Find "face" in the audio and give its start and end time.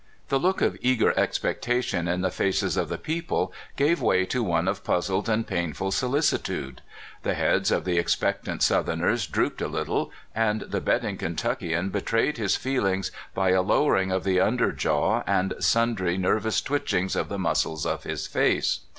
18.25-18.79